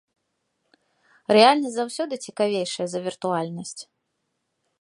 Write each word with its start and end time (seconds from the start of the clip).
Рэальнасць 1.37 1.77
заўсёды 1.77 2.13
цікавейшая 2.31 2.87
за 2.95 2.99
віртуальнасць. 3.07 3.79